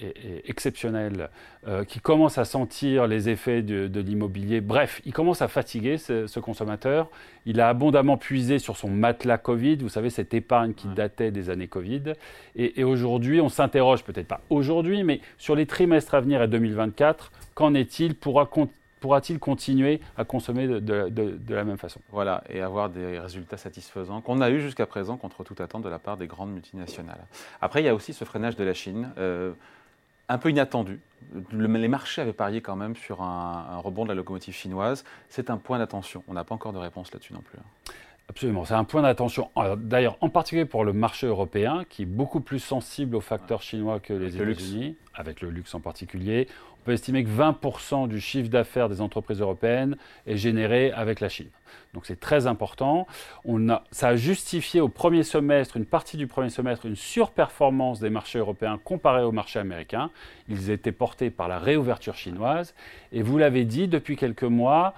exceptionnelle, 0.46 1.30
euh, 1.68 1.84
qui 1.84 2.00
commence 2.00 2.38
à 2.38 2.44
sentir 2.44 3.06
les 3.06 3.28
effets 3.28 3.62
de, 3.62 4.00
l'immobilier. 4.00 4.60
Bref, 4.60 5.00
il 5.04 5.12
commence 5.12 5.42
à 5.42 5.46
fatiguer 5.46 5.96
ce, 5.96 6.40
consommateur. 6.40 7.08
Il 7.46 7.60
a 7.60 7.68
abondamment 7.68 8.16
puisé 8.16 8.58
sur 8.58 8.76
son 8.76 8.90
matelas 8.90 9.38
Covid, 9.38 9.76
vous 9.76 9.88
savez, 9.88 10.10
cette 10.10 10.34
épargne 10.34 10.74
qui 10.74 10.88
datait 10.88 11.30
des 11.30 11.50
années 11.50 11.68
Covid. 11.68 12.14
Et, 12.56 12.80
et 12.80 12.82
aujourd'hui, 12.84 13.40
on 13.40 13.48
s'interroge, 13.48 14.02
peut-être 14.02 14.26
pas 14.26 14.40
aujourd'hui, 14.50 15.04
mais 15.04 15.20
sur 15.38 15.54
les 15.54 15.66
trimestres 15.66 16.16
à 16.16 16.20
venir 16.20 16.42
et 16.42 16.48
2024, 16.48 17.30
qu'en 17.54 17.74
est-il 17.74 18.16
Pourra 18.16 18.46
pourra-t-il 19.00 19.38
continuer 19.38 20.00
à 20.16 20.24
consommer 20.24 20.68
de, 20.68 21.38
la 21.48 21.64
même 21.64 21.78
façon? 21.78 22.00
Voilà, 22.12 22.44
et 22.48 22.60
avoir 22.60 22.90
des 22.90 23.18
résultats 23.18 23.56
satisfaisants 23.56 24.20
qu'on 24.20 24.40
a 24.40 24.50
eu 24.50 24.60
jusqu'à 24.60 24.86
présent 24.86 25.16
contre 25.16 25.42
toute 25.42 25.60
attente 25.60 25.82
de 25.82 25.88
la 25.88 25.98
part 25.98 26.16
des 26.16 26.26
grandes 26.26 26.52
multinationales. 26.52 27.24
Après, 27.60 27.82
il 27.82 27.86
y 27.86 27.88
a 27.88 27.94
aussi 27.94 28.12
ce 28.12 28.24
freinage 28.24 28.56
de 28.56 28.64
la 28.64 28.74
Chine. 28.74 29.10
Euh, 29.18 29.52
un 30.28 30.38
peu 30.38 30.50
inattendu. 30.50 31.00
les 31.52 31.88
marchés 31.88 32.22
avaient 32.22 32.32
parié 32.32 32.60
quand 32.60 32.76
même 32.76 32.94
sur 32.94 33.20
un, 33.20 33.78
rebond 33.78 34.04
de 34.04 34.10
la 34.10 34.14
locomotive 34.14 34.54
chinoise. 34.54 35.04
C'est 35.28 35.50
un 35.50 35.56
point 35.56 35.78
d'attention. 35.78 36.22
On 36.28 36.34
n'a 36.34 36.44
pas 36.44 36.54
encore 36.54 36.72
de 36.72 36.78
réponse 36.78 37.12
là-dessus 37.12 37.34
non 37.34 37.40
plus. 37.40 37.58
Absolument, 38.30 38.64
c'est 38.64 38.74
un 38.74 38.84
point 38.84 39.02
d'attention. 39.02 39.50
D'ailleurs, 39.76 40.16
en 40.20 40.28
particulier 40.28 40.64
pour 40.64 40.84
le 40.84 40.92
marché 40.92 41.26
européen, 41.26 41.82
qui 41.90 42.02
est 42.02 42.06
beaucoup 42.06 42.38
plus 42.38 42.60
sensible 42.60 43.16
aux 43.16 43.20
facteurs 43.20 43.60
chinois 43.60 43.98
que 43.98 44.12
les 44.12 44.36
États-Unis, 44.36 44.94
avec 45.16 45.40
le 45.40 45.50
luxe 45.50 45.74
en 45.74 45.80
particulier. 45.80 46.46
On 46.78 46.84
peut 46.84 46.92
estimer 46.92 47.24
que 47.24 47.28
20% 47.28 48.06
du 48.06 48.20
chiffre 48.20 48.48
d'affaires 48.48 48.88
des 48.88 49.00
entreprises 49.00 49.40
européennes 49.40 49.96
est 50.28 50.36
généré 50.36 50.92
avec 50.92 51.18
la 51.18 51.28
Chine. 51.28 51.48
Donc 51.92 52.06
c'est 52.06 52.20
très 52.20 52.46
important. 52.46 53.08
On 53.44 53.68
a, 53.68 53.82
ça 53.90 54.08
a 54.10 54.16
justifié 54.16 54.80
au 54.80 54.88
premier 54.88 55.24
semestre, 55.24 55.76
une 55.76 55.84
partie 55.84 56.16
du 56.16 56.28
premier 56.28 56.50
semestre, 56.50 56.86
une 56.86 56.94
surperformance 56.94 57.98
des 57.98 58.10
marchés 58.10 58.38
européens 58.38 58.78
comparés 58.82 59.24
aux 59.24 59.32
marchés 59.32 59.58
américains. 59.58 60.08
Ils 60.48 60.70
étaient 60.70 60.92
portés 60.92 61.30
par 61.30 61.48
la 61.48 61.58
réouverture 61.58 62.14
chinoise. 62.14 62.76
Et 63.10 63.22
vous 63.22 63.38
l'avez 63.38 63.64
dit, 63.64 63.88
depuis 63.88 64.14
quelques 64.14 64.44
mois, 64.44 64.94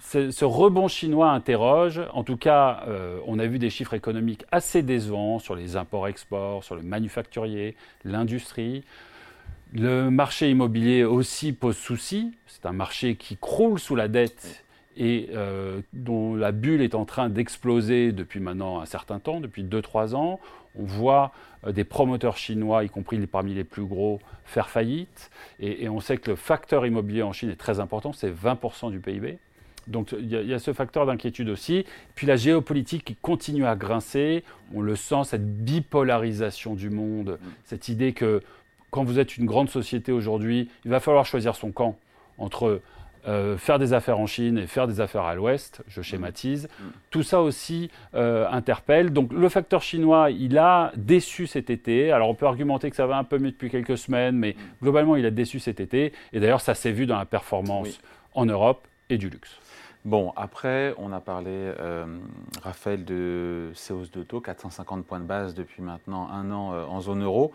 ce 0.00 0.44
rebond 0.44 0.88
chinois 0.88 1.30
interroge. 1.30 2.00
En 2.12 2.24
tout 2.24 2.36
cas, 2.36 2.84
euh, 2.88 3.18
on 3.26 3.38
a 3.38 3.46
vu 3.46 3.58
des 3.58 3.70
chiffres 3.70 3.94
économiques 3.94 4.44
assez 4.52 4.82
décevants 4.82 5.38
sur 5.38 5.54
les 5.54 5.76
imports-exports, 5.76 6.64
sur 6.64 6.74
le 6.74 6.82
manufacturier, 6.82 7.76
l'industrie. 8.04 8.84
Le 9.72 10.10
marché 10.10 10.50
immobilier 10.50 11.04
aussi 11.04 11.52
pose 11.52 11.76
souci. 11.76 12.32
C'est 12.46 12.66
un 12.66 12.72
marché 12.72 13.16
qui 13.16 13.36
croule 13.36 13.78
sous 13.78 13.94
la 13.94 14.08
dette 14.08 14.64
et 14.96 15.30
euh, 15.32 15.80
dont 15.92 16.34
la 16.34 16.52
bulle 16.52 16.82
est 16.82 16.94
en 16.94 17.04
train 17.04 17.28
d'exploser 17.28 18.12
depuis 18.12 18.40
maintenant 18.40 18.80
un 18.80 18.86
certain 18.86 19.20
temps, 19.20 19.40
depuis 19.40 19.62
2-3 19.62 20.14
ans. 20.14 20.40
On 20.76 20.84
voit 20.84 21.32
euh, 21.66 21.72
des 21.72 21.84
promoteurs 21.84 22.36
chinois, 22.36 22.84
y 22.84 22.88
compris 22.88 23.24
parmi 23.26 23.54
les 23.54 23.64
plus 23.64 23.84
gros, 23.84 24.20
faire 24.44 24.68
faillite. 24.68 25.30
Et, 25.60 25.84
et 25.84 25.88
on 25.88 26.00
sait 26.00 26.18
que 26.18 26.30
le 26.30 26.36
facteur 26.36 26.84
immobilier 26.84 27.22
en 27.22 27.32
Chine 27.32 27.50
est 27.50 27.56
très 27.56 27.80
important, 27.80 28.12
c'est 28.12 28.30
20% 28.30 28.90
du 28.90 29.00
PIB. 29.00 29.38
Donc 29.86 30.12
il 30.12 30.28
y, 30.28 30.54
a 30.54 30.58
ce 30.58 30.72
facteur 30.72 31.06
d'inquiétude 31.06 31.48
aussi. 31.48 31.84
Puis 32.14 32.26
la 32.26 32.36
géopolitique 32.36 33.04
qui 33.04 33.16
continue 33.16 33.66
à 33.66 33.76
grincer. 33.76 34.44
On 34.74 34.82
le 34.82 34.96
sent, 34.96 35.24
cette 35.24 35.64
bipolarisation 35.64 36.74
du 36.74 36.90
monde, 36.90 37.38
mm. 37.40 37.46
cette 37.64 37.88
idée 37.88 38.12
que 38.12 38.42
quand 38.90 39.04
vous 39.04 39.18
êtes 39.18 39.36
une 39.36 39.46
grande 39.46 39.68
société 39.68 40.12
aujourd'hui, 40.12 40.68
il 40.84 40.90
va 40.90 41.00
falloir 41.00 41.24
choisir 41.24 41.54
son 41.54 41.70
camp 41.72 41.96
entre 42.38 42.80
euh, 43.28 43.58
faire 43.58 43.78
des 43.78 43.92
affaires 43.92 44.18
en 44.18 44.26
Chine 44.26 44.56
et 44.56 44.66
faire 44.66 44.88
des 44.88 45.00
affaires 45.00 45.24
à 45.24 45.34
l'Ouest, 45.34 45.82
je 45.88 46.00
schématise. 46.00 46.68
Mm. 46.68 46.84
Mm. 46.84 46.92
Tout 47.10 47.22
ça 47.22 47.42
aussi 47.42 47.90
euh, 48.14 48.48
interpelle. 48.50 49.12
Donc 49.12 49.32
le 49.32 49.48
facteur 49.48 49.82
chinois, 49.82 50.30
il 50.30 50.56
a 50.56 50.92
déçu 50.96 51.46
cet 51.46 51.68
été. 51.68 52.12
Alors 52.12 52.28
on 52.28 52.34
peut 52.34 52.46
argumenter 52.46 52.90
que 52.90 52.96
ça 52.96 53.06
va 53.06 53.18
un 53.18 53.24
peu 53.24 53.38
mieux 53.38 53.50
depuis 53.50 53.70
quelques 53.70 53.98
semaines, 53.98 54.36
mais 54.36 54.56
globalement, 54.82 55.16
il 55.16 55.26
a 55.26 55.30
déçu 55.30 55.58
cet 55.58 55.80
été. 55.80 56.12
Et 56.32 56.40
d'ailleurs, 56.40 56.60
ça 56.60 56.74
s'est 56.74 56.92
vu 56.92 57.06
dans 57.06 57.18
la 57.18 57.26
performance 57.26 58.00
en 58.34 58.46
Europe 58.46 58.86
et 59.10 59.18
du 59.18 59.28
luxe. 59.28 59.58
Bon, 60.06 60.32
après, 60.36 60.94
on 60.96 61.12
a 61.12 61.20
parlé, 61.20 61.50
euh, 61.50 62.06
Raphaël, 62.62 63.04
de 63.04 63.70
ces 63.74 63.92
hausses 63.92 64.10
de 64.10 64.22
taux, 64.22 64.40
450 64.40 65.04
points 65.04 65.20
de 65.20 65.24
base 65.24 65.54
depuis 65.54 65.82
maintenant 65.82 66.30
un 66.30 66.50
an 66.50 66.72
euh, 66.72 66.84
en 66.86 67.02
zone 67.02 67.22
euro. 67.22 67.52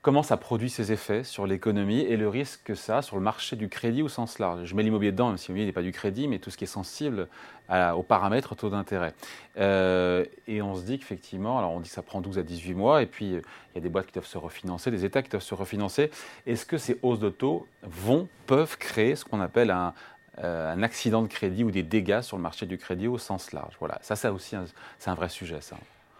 Comment 0.00 0.22
ça 0.22 0.36
produit 0.36 0.70
ses 0.70 0.92
effets 0.92 1.24
sur 1.24 1.48
l'économie 1.48 2.02
et 2.02 2.16
le 2.16 2.28
risque 2.28 2.60
que 2.62 2.76
ça 2.76 2.98
a 2.98 3.02
sur 3.02 3.16
le 3.16 3.22
marché 3.22 3.56
du 3.56 3.68
crédit 3.68 4.02
au 4.02 4.08
sens 4.08 4.38
large? 4.38 4.64
Je 4.64 4.76
mets 4.76 4.84
l'immobilier 4.84 5.10
dedans, 5.10 5.30
même 5.30 5.36
si 5.36 5.48
l'immobilier 5.48 5.66
n'est 5.66 5.72
pas 5.72 5.82
du 5.82 5.90
crédit, 5.90 6.28
mais 6.28 6.38
tout 6.38 6.50
ce 6.50 6.56
qui 6.56 6.62
est 6.62 6.68
sensible 6.68 7.26
aux 7.68 8.04
paramètres 8.04 8.54
taux 8.54 8.70
d'intérêt. 8.70 9.14
Euh, 9.58 10.24
et 10.46 10.62
on 10.62 10.76
se 10.76 10.82
dit 10.82 11.00
qu'effectivement, 11.00 11.58
alors 11.58 11.72
on 11.72 11.80
dit 11.80 11.88
que 11.88 11.94
ça 11.96 12.02
prend 12.02 12.20
12 12.20 12.38
à 12.38 12.44
18 12.44 12.74
mois, 12.74 13.02
et 13.02 13.06
puis 13.06 13.30
il 13.30 13.42
y 13.74 13.78
a 13.78 13.80
des 13.80 13.88
boîtes 13.88 14.06
qui 14.06 14.12
doivent 14.12 14.24
se 14.24 14.38
refinancer, 14.38 14.92
des 14.92 15.04
États 15.04 15.22
qui 15.22 15.30
doivent 15.30 15.42
se 15.42 15.54
refinancer. 15.54 16.12
Est-ce 16.46 16.64
que 16.64 16.78
ces 16.78 17.00
hausses 17.02 17.18
de 17.18 17.28
taux 17.28 17.66
vont, 17.82 18.28
peuvent 18.46 18.78
créer 18.78 19.16
ce 19.16 19.24
qu'on 19.24 19.40
appelle 19.40 19.72
un, 19.72 19.92
euh, 20.42 20.72
un 20.72 20.82
accident 20.82 21.22
de 21.22 21.28
crédit 21.28 21.64
ou 21.64 21.70
des 21.70 21.82
dégâts 21.82 22.20
sur 22.20 22.36
le 22.36 22.42
marché 22.42 22.66
du 22.66 22.78
crédit 22.78 23.08
au 23.08 23.18
sens 23.18 23.52
large. 23.52 23.74
Voilà, 23.78 23.98
ça, 24.02 24.16
ça 24.16 24.32
aussi, 24.32 24.56
c'est 24.98 25.10
un 25.10 25.14
vrai 25.14 25.28
sujet, 25.28 25.60
ça. 25.60 25.76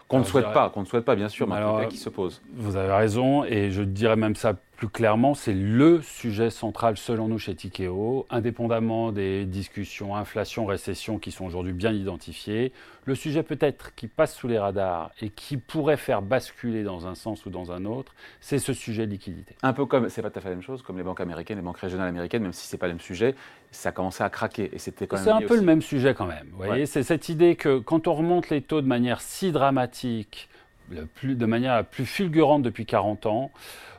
Qu'on 0.09 0.21
ne 0.21 0.25
souhaite 0.25 0.53
pas, 0.53 0.71
qu'on 0.71 0.83
ne 0.83 0.87
souhaite 0.87 1.05
pas, 1.05 1.17
bien 1.17 1.29
sûr, 1.29 1.49
mais 1.49 1.57
alors, 1.57 1.87
qui 1.89 1.97
se 1.97 2.09
pose. 2.09 2.41
Vous 2.55 2.77
avez 2.77 2.93
raison, 2.93 3.45
et 3.45 3.73
je 3.73 3.83
dirais 3.83 4.15
même 4.17 4.37
ça 4.37 4.55
plus 4.77 4.89
clairement, 4.89 5.35
c'est 5.35 5.55
le 5.55 6.03
sujet 6.03 6.51
central 6.51 6.99
selon 6.99 7.29
nous 7.29 7.39
chez 7.39 7.55
Tikeo, 7.55 8.27
indépendamment 8.29 9.11
des 9.11 9.47
discussions 9.47 10.15
inflation, 10.15 10.67
récession 10.67 11.19
qui 11.19 11.33
sont 11.33 11.47
aujourd'hui 11.47 11.73
bien 11.73 11.93
identifiées. 11.93 12.73
Le 13.07 13.15
sujet 13.15 13.43
peut-être 13.43 13.95
qui 13.95 14.07
passe 14.07 14.35
sous 14.35 14.49
les 14.49 14.59
radars 14.59 15.13
et 15.23 15.31
qui 15.31 15.57
pourrait 15.57 15.97
faire 15.97 16.21
basculer 16.21 16.83
dans 16.83 17.07
un 17.07 17.15
sens 17.15 17.47
ou 17.47 17.51
dans 17.51 17.73
un 17.73 17.87
autre, 17.87 18.15
c'est 18.41 18.59
ce 18.59 18.75
sujet 18.75 19.07
de 19.07 19.13
liquidité. 19.13 19.55
Un 19.63 19.73
peu 19.73 19.87
comme, 19.87 20.11
c'est 20.11 20.21
pas 20.21 20.31
tout 20.31 20.39
à 20.39 20.43
fait 20.43 20.51
la 20.51 20.57
même 20.57 20.65
chose, 20.65 20.83
comme 20.83 20.99
les 20.99 21.05
banques 21.05 21.21
américaines, 21.21 21.57
les 21.57 21.65
banques 21.65 21.79
régionales 21.79 22.09
américaines, 22.09 22.43
même 22.43 22.53
si 22.53 22.67
c'est 22.67 22.79
pas 22.79 22.87
le 22.87 22.93
même 22.93 23.01
sujet, 23.01 23.35
ça 23.71 23.89
a 23.89 23.93
commencé 23.93 24.23
à 24.23 24.29
craquer 24.29 24.71
et 24.75 24.79
c'était 24.79 25.07
quand 25.07 25.17
même. 25.17 25.25
C'est 25.25 25.31
un 25.31 25.41
peu 25.41 25.57
le 25.57 25.63
même 25.63 25.83
sujet 25.83 26.13
quand 26.13 26.27
même. 26.27 26.49
Vous 26.53 26.65
voyez, 26.65 26.85
c'est 26.85 27.03
cette 27.03 27.31
idée 27.31 27.57
que 27.57 27.79
quand 27.79 28.09
on 28.09 28.15
remonte 28.15 28.51
les 28.51 28.61
taux 28.61 28.83
de 28.83 28.87
manière 28.87 29.23
si 29.23 29.53
dramatique, 29.53 30.51
de 30.91 31.47
manière 31.47 31.75
la 31.75 31.83
plus 31.83 32.07
fulgurante 32.07 32.63
depuis 32.63 32.85
40 32.87 33.27
ans, 33.27 33.51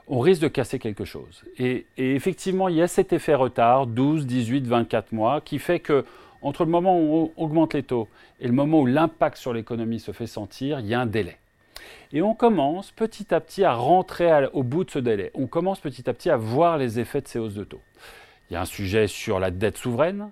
on 0.08 0.20
risque 0.20 0.42
de 0.42 0.48
casser 0.48 0.80
quelque 0.80 1.06
chose. 1.06 1.44
Et, 1.60 1.86
effectivement, 1.98 2.70
il 2.70 2.76
y 2.76 2.82
a 2.82 2.88
cet 2.88 3.14
effet 3.14 3.36
retard, 3.36 3.88
12, 3.88 4.26
18, 4.26 4.66
24 4.66 5.12
mois, 5.12 5.42
qui 5.42 5.60
fait 5.60 5.80
que 5.80 6.06
entre 6.42 6.66
le 6.66 6.72
moment 6.72 7.00
où 7.00 7.32
on 7.36 7.44
augmente 7.44 7.74
les 7.74 7.84
taux 7.84 8.08
et 8.40 8.48
le 8.48 8.54
moment 8.54 8.82
où 8.82 8.86
l'impact 8.86 9.38
sur 9.38 9.54
l'économie 9.54 10.00
se 10.00 10.12
fait 10.12 10.28
sentir, 10.28 10.80
il 10.80 10.88
y 10.88 10.94
a 10.94 11.00
un 11.00 11.08
délai. 11.08 11.38
Et 12.14 12.22
on 12.22 12.36
commence 12.36 12.92
petit 12.92 13.34
à 13.34 13.40
petit 13.40 13.64
à 13.64 13.74
rentrer 13.74 14.46
au 14.54 14.64
bout 14.64 14.84
de 14.84 14.92
ce 14.92 15.00
délai. 15.00 15.32
On 15.34 15.48
commence 15.48 15.80
petit 15.80 16.10
à 16.10 16.14
petit 16.14 16.30
à 16.30 16.38
voir 16.38 16.78
les 16.78 17.00
effets 17.00 17.22
de 17.22 17.28
ces 17.28 17.40
hausses 17.40 17.56
de 17.56 17.64
taux. 17.64 17.82
Il 18.50 18.54
y 18.54 18.56
a 18.56 18.62
un 18.62 18.66
sujet 18.66 19.08
sur 19.08 19.40
la 19.40 19.52
dette 19.52 19.78
souveraine. 19.78 20.30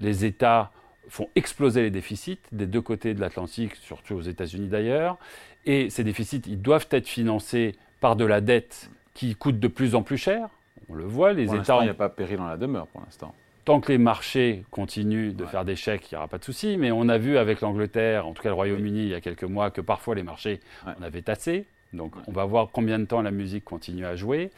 Les 0.00 0.24
États 0.24 0.70
font 1.08 1.28
exploser 1.34 1.82
les 1.82 1.90
déficits 1.90 2.38
des 2.52 2.66
deux 2.66 2.80
côtés 2.80 3.12
de 3.12 3.20
l'Atlantique, 3.20 3.74
surtout 3.76 4.14
aux 4.14 4.22
États-Unis 4.22 4.68
d'ailleurs. 4.68 5.18
Et 5.66 5.90
ces 5.90 6.04
déficits, 6.04 6.42
ils 6.46 6.62
doivent 6.62 6.88
être 6.90 7.08
financés 7.08 7.74
par 8.00 8.16
de 8.16 8.24
la 8.24 8.40
dette 8.40 8.88
qui 9.14 9.34
coûte 9.34 9.58
de 9.58 9.68
plus 9.68 9.94
en 9.94 10.02
plus 10.02 10.18
cher. 10.18 10.48
On 10.88 10.94
le 10.94 11.04
voit, 11.04 11.32
les 11.32 11.54
États. 11.54 11.78
Il 11.80 11.84
n'y 11.84 11.90
a 11.90 11.94
pas 11.94 12.08
péril 12.08 12.38
dans 12.38 12.48
la 12.48 12.56
demeure 12.56 12.86
pour 12.88 13.00
l'instant. 13.00 13.34
Tant 13.64 13.80
que 13.80 13.92
les 13.92 13.98
marchés 13.98 14.64
continuent 14.70 15.34
de 15.34 15.44
faire 15.44 15.64
des 15.64 15.76
chèques, 15.76 16.10
il 16.10 16.14
n'y 16.14 16.18
aura 16.18 16.28
pas 16.28 16.38
de 16.38 16.44
souci. 16.44 16.76
Mais 16.78 16.90
on 16.90 17.08
a 17.08 17.18
vu 17.18 17.36
avec 17.36 17.60
l'Angleterre, 17.60 18.26
en 18.26 18.32
tout 18.32 18.42
cas 18.42 18.48
le 18.48 18.54
Royaume-Uni, 18.54 19.02
il 19.02 19.08
y 19.08 19.14
a 19.14 19.20
quelques 19.20 19.44
mois, 19.44 19.70
que 19.70 19.80
parfois 19.80 20.14
les 20.14 20.22
marchés 20.22 20.60
en 20.86 21.02
avaient 21.02 21.28
assez. 21.28 21.66
Donc 21.92 22.12
on 22.26 22.32
va 22.32 22.44
voir 22.44 22.68
combien 22.72 22.98
de 22.98 23.04
temps 23.04 23.22
la 23.22 23.30
musique 23.30 23.64
continue 23.64 24.06
à 24.06 24.16
jouer. 24.16 24.50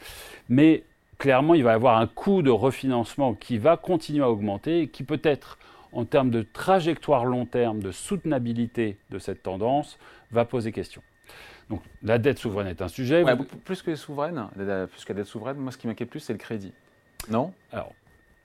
Mais 0.49 0.83
clairement, 1.17 1.53
il 1.53 1.63
va 1.63 1.71
y 1.71 1.75
avoir 1.75 1.97
un 1.97 2.07
coût 2.07 2.41
de 2.41 2.49
refinancement 2.49 3.33
qui 3.33 3.57
va 3.57 3.77
continuer 3.77 4.23
à 4.23 4.29
augmenter 4.29 4.81
et 4.81 4.87
qui 4.87 5.03
peut-être, 5.03 5.57
en 5.91 6.05
termes 6.05 6.31
de 6.31 6.41
trajectoire 6.41 7.25
long 7.25 7.45
terme, 7.45 7.81
de 7.81 7.91
soutenabilité 7.91 8.97
de 9.09 9.19
cette 9.19 9.43
tendance, 9.43 9.99
va 10.31 10.45
poser 10.45 10.71
question. 10.71 11.01
Donc 11.73 11.81
la 12.03 12.19
dette 12.19 12.37
souveraine 12.37 12.67
est 12.67 12.81
un 12.81 12.87
sujet. 12.87 13.23
plus 13.63 13.81
que 13.81 13.95
souveraine, 13.95 14.47
plus 14.91 15.05
que 15.05 15.13
la 15.13 15.19
dette 15.19 15.27
souveraine, 15.27 15.57
moi 15.57 15.71
ce 15.71 15.77
qui 15.77 15.87
m'inquiète 15.87 16.09
plus, 16.09 16.19
c'est 16.19 16.33
le 16.33 16.39
crédit. 16.39 16.71
Non? 17.29 17.53
Alors, 17.71 17.93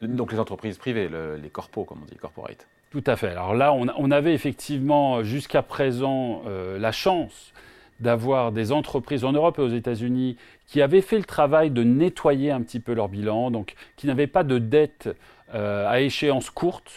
Donc 0.01 0.33
les 0.33 0.39
entreprises 0.39 0.79
privées, 0.79 1.11
les 1.43 1.51
corpos, 1.51 1.85
comme 1.85 2.01
on 2.03 2.07
dit, 2.07 2.17
corporate. 2.17 2.67
Tout 2.91 3.05
à 3.07 3.17
fait. 3.17 3.29
Alors 3.29 3.55
là, 3.55 3.75
on, 3.75 4.11
avait 4.11 4.33
effectivement 4.33 5.23
jusqu'à 5.23 5.61
présent 5.63 6.43
euh, 6.47 6.79
la 6.79 6.91
chance 6.91 7.53
d'avoir 8.01 8.51
des 8.51 8.73
entreprises 8.73 9.25
en 9.25 9.33
Europe 9.33 9.59
et 9.59 9.63
aux 9.63 9.69
États-Unis 9.69 10.39
qui 10.67 10.81
avaient 10.81 11.03
fait 11.03 11.19
le 11.19 11.25
travail 11.25 11.71
de 11.71 11.83
nettoyer 11.83 12.51
un 12.51 12.63
petit 12.63 12.81
peu 12.81 12.95
leur 12.95 13.09
bilan, 13.09 13.51
donc 13.51 13.75
qui 13.97 14.07
n'avaient 14.07 14.27
pas 14.27 14.45
de 14.45 14.59
dette 14.59 15.11
euh, 15.55 15.87
à 15.87 16.01
échéance 16.01 16.49
courte. 16.49 16.91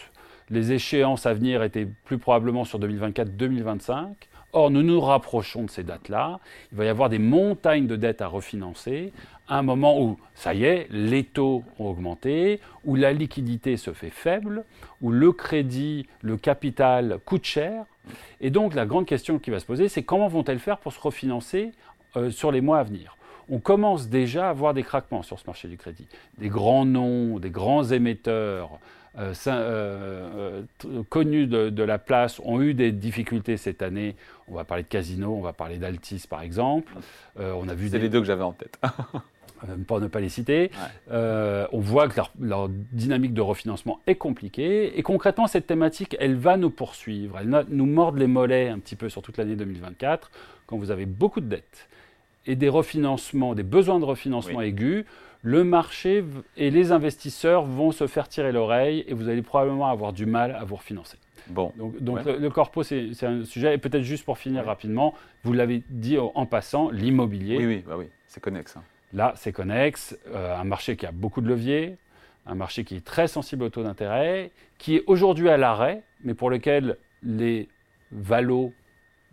Les 0.49 0.71
échéances 0.71 1.25
à 1.25 1.33
venir 1.33 1.61
étaient 1.63 1.87
plus 2.05 2.19
probablement 2.19 2.63
sur 2.63 2.79
2024-2025. 2.79 4.05
Or, 4.53 4.69
nous 4.69 4.83
nous 4.83 4.99
rapprochons 4.99 5.63
de 5.63 5.69
ces 5.69 5.83
dates-là. 5.83 6.39
Il 6.71 6.77
va 6.77 6.85
y 6.85 6.89
avoir 6.89 7.09
des 7.09 7.19
montagnes 7.19 7.87
de 7.87 7.95
dettes 7.95 8.21
à 8.21 8.27
refinancer, 8.27 9.13
à 9.47 9.57
un 9.57 9.61
moment 9.63 10.01
où, 10.01 10.17
ça 10.35 10.53
y 10.53 10.63
est, 10.63 10.87
les 10.91 11.23
taux 11.23 11.63
ont 11.79 11.89
augmenté, 11.89 12.59
où 12.85 12.95
la 12.95 13.13
liquidité 13.13 13.77
se 13.77 13.91
fait 13.91 14.09
faible, 14.09 14.63
où 15.01 15.11
le 15.11 15.31
crédit, 15.31 16.07
le 16.21 16.37
capital 16.37 17.19
coûte 17.25 17.45
cher. 17.45 17.85
Et 18.39 18.49
donc, 18.49 18.73
la 18.73 18.85
grande 18.85 19.05
question 19.05 19.39
qui 19.39 19.51
va 19.51 19.59
se 19.59 19.65
poser, 19.65 19.89
c'est 19.89 20.03
comment 20.03 20.27
vont-elles 20.27 20.59
faire 20.59 20.77
pour 20.77 20.93
se 20.93 20.99
refinancer 20.99 21.71
euh, 22.15 22.29
sur 22.29 22.51
les 22.51 22.61
mois 22.61 22.79
à 22.79 22.83
venir? 22.83 23.15
On 23.49 23.59
commence 23.59 24.07
déjà 24.07 24.49
à 24.49 24.53
voir 24.53 24.73
des 24.73 24.83
craquements 24.83 25.23
sur 25.23 25.39
ce 25.39 25.45
marché 25.45 25.67
du 25.67 25.77
crédit. 25.77 26.07
Des 26.37 26.49
grands 26.49 26.85
noms, 26.85 27.39
des 27.39 27.49
grands 27.49 27.83
émetteurs 27.83 28.79
euh, 29.17 29.33
euh, 29.47 30.63
euh, 30.85 31.03
connus 31.09 31.45
de, 31.45 31.83
la 31.83 31.99
place 31.99 32.39
ont 32.45 32.61
eu 32.61 32.73
des 32.73 32.91
difficultés 32.91 33.57
cette 33.57 33.81
année. 33.81 34.15
On 34.47 34.55
va 34.55 34.63
parler 34.63 34.83
de 34.83 34.87
Casino, 34.87 35.35
on 35.35 35.41
va 35.41 35.53
parler 35.53 35.77
d'Altis 35.77 36.25
par 36.29 36.41
exemple. 36.41 36.93
on 37.37 37.67
a 37.67 37.73
vu 37.73 37.89
C'est 37.89 37.99
les 37.99 38.09
deux 38.09 38.19
que 38.19 38.27
j'avais 38.27 38.43
en 38.43 38.53
tête. 38.53 38.79
pour 39.87 39.99
ne 39.99 40.07
pas 40.07 40.21
les 40.21 40.29
citer, 40.29 40.71
on 41.09 41.79
voit 41.79 42.07
que 42.07 42.21
leur, 42.39 42.69
dynamique 42.69 43.33
de 43.33 43.41
refinancement 43.41 43.99
est 44.07 44.15
compliquée. 44.15 44.97
Et 44.97 45.03
concrètement, 45.03 45.47
cette 45.47 45.67
thématique, 45.67 46.15
elle 46.19 46.35
va 46.35 46.55
nous 46.55 46.69
poursuivre. 46.69 47.37
Elle 47.39 47.65
nous 47.69 47.85
mord 47.85 48.15
les 48.15 48.27
mollets 48.27 48.69
un 48.69 48.79
petit 48.79 48.95
peu 48.95 49.09
sur 49.09 49.21
toute 49.21 49.37
l'année 49.37 49.55
2024. 49.55 50.31
Quand 50.67 50.77
vous 50.77 50.91
avez 50.91 51.05
beaucoup 51.05 51.41
de 51.41 51.47
dettes 51.47 51.89
et 52.45 52.55
des 52.55 52.69
refinancements, 52.69 53.55
des 53.55 53.63
besoins 53.63 53.99
de 53.99 54.05
refinancement 54.05 54.61
aigus, 54.61 55.05
le 55.43 55.63
marché 55.63 56.23
et 56.57 56.69
les 56.69 56.91
investisseurs 56.91 57.65
vont 57.65 57.91
se 57.91 58.07
faire 58.07 58.27
tirer 58.27 58.51
l'oreille 58.51 59.03
et 59.07 59.13
vous 59.13 59.27
allez 59.27 59.41
probablement 59.41 59.87
avoir 59.87 60.13
du 60.13 60.25
mal 60.25 60.51
à 60.51 60.63
vous 60.63 60.75
refinancer. 60.75 61.17
Bon. 61.47 61.73
Donc, 61.77 62.25
le, 62.25 62.49
corpo, 62.49 62.83
c'est 62.83 63.23
un 63.23 63.43
sujet. 63.43 63.73
Et 63.73 63.77
peut-être 63.79 64.03
juste 64.03 64.23
pour 64.23 64.37
finir 64.37 64.65
rapidement, 64.65 65.15
vous 65.43 65.53
l'avez 65.53 65.83
dit 65.89 66.17
en 66.19 66.45
passant, 66.45 66.91
l'immobilier. 66.91 67.57
Oui, 67.57 67.65
oui, 67.65 67.83
bah 67.85 67.95
oui 67.97 68.05
c'est 68.31 68.39
connexe. 68.39 68.77
Hein. 68.77 68.83
Là, 69.13 69.33
c'est 69.35 69.51
connexe. 69.51 70.17
Euh, 70.27 70.55
un 70.55 70.63
marché 70.63 70.95
qui 70.95 71.05
a 71.05 71.11
beaucoup 71.11 71.41
de 71.41 71.49
leviers, 71.49 71.97
un 72.45 72.55
marché 72.55 72.85
qui 72.85 72.95
est 72.95 73.05
très 73.05 73.27
sensible 73.27 73.63
au 73.63 73.69
taux 73.69 73.83
d'intérêt, 73.83 74.51
qui 74.77 74.95
est 74.95 75.03
aujourd'hui 75.07 75.49
à 75.49 75.57
l'arrêt, 75.57 76.01
mais 76.23 76.33
pour 76.33 76.49
lequel 76.49 76.97
les 77.23 77.67
valos 78.11 78.73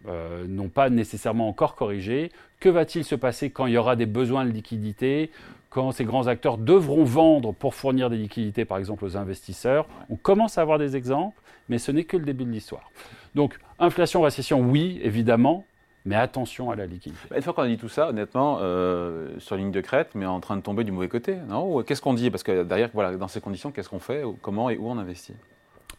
euh, 0.06 0.46
n'ont 0.46 0.68
pas 0.68 0.90
nécessairement 0.90 1.48
encore 1.48 1.74
corrigé. 1.74 2.30
Que 2.60 2.68
va-t-il 2.68 3.04
se 3.04 3.14
passer 3.14 3.50
quand 3.50 3.66
il 3.66 3.74
y 3.74 3.78
aura 3.78 3.96
des 3.96 4.06
besoins 4.06 4.44
de 4.44 4.50
liquidité 4.50 5.30
quand 5.70 5.92
ces 5.92 6.04
grands 6.04 6.28
acteurs 6.28 6.56
devront 6.56 7.04
vendre 7.04 7.52
pour 7.52 7.74
fournir 7.74 8.08
des 8.10 8.16
liquidités, 8.16 8.64
par 8.64 8.78
exemple, 8.78 9.04
aux 9.04 9.16
investisseurs? 9.16 9.86
On 10.08 10.16
commence 10.16 10.58
à 10.58 10.62
avoir 10.62 10.78
des 10.78 10.96
exemples, 10.96 11.40
mais 11.68 11.78
ce 11.78 11.92
n'est 11.92 12.04
que 12.04 12.16
le 12.16 12.24
début 12.24 12.44
de 12.44 12.50
l'histoire. 12.50 12.90
Donc, 13.34 13.58
inflation, 13.78 14.22
récession, 14.22 14.60
oui, 14.60 15.00
évidemment, 15.02 15.64
mais 16.04 16.16
attention 16.16 16.70
à 16.70 16.76
la 16.76 16.86
liquidité. 16.86 17.20
Bah, 17.28 17.36
une 17.36 17.42
fois 17.42 17.52
qu'on 17.52 17.62
a 17.62 17.68
dit 17.68 17.76
tout 17.76 17.90
ça, 17.90 18.08
honnêtement, 18.08 18.58
euh, 18.60 19.38
sur 19.38 19.56
ligne 19.56 19.70
de 19.70 19.80
crête, 19.80 20.10
mais 20.14 20.26
en 20.26 20.40
train 20.40 20.56
de 20.56 20.62
tomber 20.62 20.84
du 20.84 20.92
mauvais 20.92 21.08
côté, 21.08 21.36
non? 21.48 21.82
Qu'est-ce 21.82 22.00
qu'on 22.00 22.14
dit? 22.14 22.30
Parce 22.30 22.42
que 22.42 22.62
derrière, 22.62 22.88
voilà, 22.94 23.16
dans 23.16 23.28
ces 23.28 23.40
conditions, 23.40 23.70
qu'est-ce 23.70 23.88
qu'on 23.88 23.98
fait? 23.98 24.22
Comment 24.40 24.70
et 24.70 24.78
où 24.78 24.88
on 24.88 24.98
investit? 24.98 25.34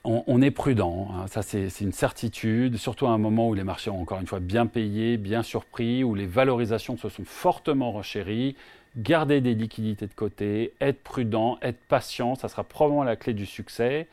On, 0.05 0.41
est 0.41 0.51
prudent, 0.51 1.09
hein. 1.13 1.27
ça 1.27 1.41
c'est 1.41 1.81
une 1.81 1.91
certitude, 1.91 2.77
surtout 2.77 3.05
à 3.05 3.09
un 3.09 3.17
moment 3.17 3.49
où 3.49 3.53
les 3.53 3.65
marchés 3.65 3.89
ont 3.89 4.01
encore 4.01 4.19
une 4.19 4.27
fois 4.27 4.39
bien 4.39 4.65
payé, 4.65 5.17
bien 5.17 5.43
surpris, 5.43 6.03
où 6.03 6.15
les 6.15 6.25
valorisations 6.25 6.97
se 6.97 7.09
sont 7.09 7.25
fortement 7.25 7.91
renchéries. 7.91 8.55
Garder 8.97 9.39
des 9.39 9.53
liquidités 9.53 10.07
de 10.07 10.13
côté, 10.13 10.73
être 10.81 11.03
prudent, 11.03 11.59
être 11.61 11.79
patient, 11.87 12.35
ça 12.35 12.47
sera 12.47 12.63
probablement 12.63 13.03
la 13.03 13.15
clé 13.15 13.33
du 13.33 13.45
succès. 13.45 14.07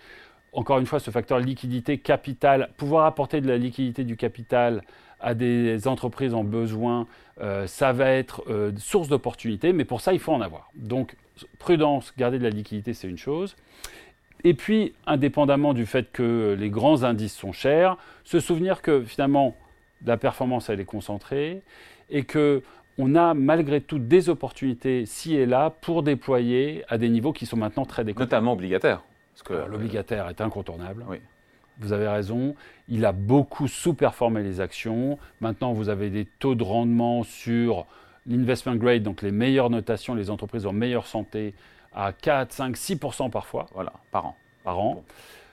Encore 0.52 0.78
une 0.78 0.87
fois, 0.87 1.00
ce 1.00 1.11
facteur 1.11 1.38
liquidité, 1.38 1.99
capital, 1.99 2.71
pouvoir 2.76 3.07
apporter 3.07 3.40
de 3.40 3.49
la 3.49 3.57
liquidité 3.57 4.05
du 4.05 4.16
capital 4.16 4.83
à 5.21 5.35
des 5.35 5.88
entreprises 5.88 6.35
en 6.35 6.45
besoin, 6.45 7.07
euh, 7.40 7.66
ça 7.66 7.93
va 7.93 8.11
être 8.11 8.43
euh, 8.49 8.73
source 8.78 9.09
d'opportunité, 9.09 9.73
mais 9.73 9.85
pour 9.85 10.00
ça, 10.00 10.12
il 10.12 10.19
faut 10.19 10.33
en 10.33 10.40
avoir. 10.40 10.71
Donc, 10.75 11.16
prudence, 11.59 12.12
garder 12.19 12.38
de 12.38 12.45
la 12.45 12.50
liquidité, 12.50 12.93
c'est 12.93 13.09
une 13.09 13.19
chose. 13.19 13.57
Et 14.45 14.55
puis, 14.55 14.95
indépendamment 15.07 15.75
du 15.75 15.87
fait 15.87 16.11
que 16.12 16.57
les 16.59 16.71
grands 16.71 17.02
indices 17.02 17.35
sont 17.35 17.52
chers, 17.52 17.97
se 18.25 18.40
souvenir 18.40 18.83
que 18.83 19.02
finalement, 19.02 19.57
la 20.05 20.16
performance, 20.16 20.69
elle 20.69 20.81
est 20.81 20.85
concentrée 20.85 21.62
et 22.11 22.25
que 22.25 22.62
on 22.99 23.14
a 23.14 23.35
malgré 23.35 23.81
tout 23.81 23.99
des 23.99 24.28
opportunités 24.31 25.05
ci 25.05 25.35
et 25.35 25.45
là 25.45 25.71
pour 25.71 26.02
déployer 26.02 26.83
à 26.88 26.97
des 26.97 27.11
niveaux 27.11 27.33
qui 27.33 27.45
sont 27.45 27.57
maintenant 27.57 27.85
très 27.85 28.05
décotés. 28.05 28.25
Notamment 28.25 28.52
obligataires. 28.52 29.02
L'obligataire 29.69 30.28
est 30.28 30.40
incontournable. 30.40 31.05
Oui. 31.09 31.19
Vous 31.78 31.93
avez 31.93 32.09
raison, 32.09 32.55
il 32.88 33.05
a 33.05 33.12
beaucoup 33.12 33.69
sous-performé 33.69 34.43
les 34.43 34.61
actions. 34.62 35.19
Maintenant, 35.43 35.75
vous 35.75 35.90
avez 35.90 36.09
des 36.09 36.25
taux 36.25 36.55
de 36.55 36.62
rendement 36.62 37.23
sur 37.23 37.85
l'investment 38.26 38.76
grade, 38.76 39.02
donc 39.02 39.21
les 39.21 39.31
meilleures 39.31 39.69
notations, 39.69 40.14
les 40.14 40.31
entreprises 40.31 40.64
en 40.64 40.73
meilleure 40.73 41.07
santé, 41.07 41.52
à 41.97 42.12
4, 42.12 42.53
5, 42.53 42.76
6% 42.76 43.31
parfois. 43.31 43.67
Voilà, 43.75 43.93
par 44.12 44.26
an. 44.26 44.37
Par 44.62 44.79
an. 44.79 45.05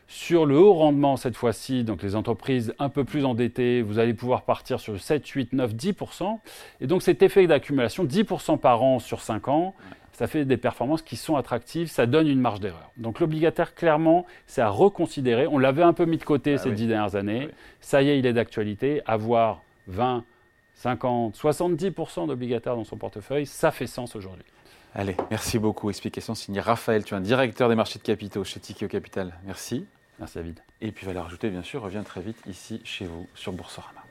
Sur 0.07 0.45
le 0.45 0.59
haut 0.59 0.73
rendement, 0.73 1.17
cette 1.17 1.35
fois-ci, 1.35 1.83
donc 1.83 2.03
les 2.03 2.15
entreprises 2.15 2.75
un 2.77 2.89
peu 2.89 3.03
plus 3.03 3.25
endettées, 3.25 3.81
vous 3.81 3.97
allez 3.97 4.13
pouvoir 4.13 4.43
partir 4.43 4.79
sur 4.79 4.99
7, 4.99 5.27
8, 5.27 5.53
9, 5.53 5.73
10%. 5.73 6.39
Et 6.81 6.87
donc 6.87 7.01
cet 7.01 7.23
effet 7.23 7.47
d'accumulation, 7.47 8.05
10% 8.05 8.59
par 8.59 8.83
an 8.83 8.99
sur 8.99 9.21
5 9.21 9.47
ans, 9.47 9.73
ça 10.11 10.27
fait 10.27 10.45
des 10.45 10.57
performances 10.57 11.01
qui 11.01 11.15
sont 11.15 11.35
attractives, 11.35 11.87
ça 11.87 12.05
donne 12.05 12.27
une 12.27 12.39
marge 12.39 12.59
d'erreur. 12.59 12.91
Donc 12.97 13.19
l'obligataire, 13.19 13.73
clairement, 13.73 14.27
c'est 14.45 14.61
à 14.61 14.69
reconsidérer. 14.69 15.47
On 15.47 15.57
l'avait 15.57 15.81
un 15.81 15.93
peu 15.93 16.05
mis 16.05 16.17
de 16.17 16.23
côté 16.23 16.53
ah 16.53 16.57
ces 16.59 16.71
dix 16.71 16.85
dernières 16.85 17.15
années. 17.15 17.47
Ah 17.49 17.55
ça 17.81 18.01
y 18.03 18.09
est, 18.09 18.19
il 18.19 18.25
est 18.27 18.33
d'actualité. 18.33 19.01
Avoir 19.07 19.63
20, 19.87 20.23
50, 20.75 21.35
70% 21.35 22.27
d'obligataires 22.27 22.75
dans 22.75 22.83
son 22.83 22.97
portefeuille, 22.97 23.47
ça 23.47 23.71
fait 23.71 23.87
sens 23.87 24.15
aujourd'hui. 24.15 24.45
Allez, 24.95 25.15
merci 25.31 25.57
beaucoup. 25.57 25.89
Explication 25.89 26.35
signée 26.35 26.59
Raphaël, 26.59 27.03
tu 27.03 27.15
es 27.15 27.17
un 27.17 27.21
directeur 27.21 27.67
des 27.67 27.75
marchés 27.75 27.97
de 27.97 28.03
capitaux 28.03 28.43
chez 28.43 28.59
Tikeo 28.59 28.87
Capital. 28.87 29.33
Merci. 29.45 29.85
Merci 30.19 30.37
David. 30.37 30.59
Et 30.81 30.91
puis, 30.91 31.05
valeur 31.05 31.25
ajoutée, 31.25 31.49
bien 31.49 31.63
sûr, 31.63 31.81
revient 31.81 32.03
très 32.05 32.21
vite 32.21 32.37
ici 32.47 32.79
chez 32.83 33.05
vous 33.05 33.27
sur 33.33 33.53
Boursorama. 33.53 34.02